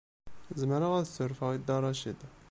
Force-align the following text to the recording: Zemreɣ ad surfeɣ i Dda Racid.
Zemreɣ 0.59 0.91
ad 0.95 1.07
surfeɣ 1.07 1.49
i 1.51 1.57
Dda 1.59 1.77
Racid. 1.83 2.19